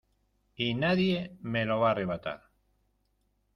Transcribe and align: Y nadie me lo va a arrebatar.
Y 0.55 0.73
nadie 0.73 1.37
me 1.41 1.63
lo 1.63 1.79
va 1.81 1.89
a 1.89 1.91
arrebatar. 1.91 2.49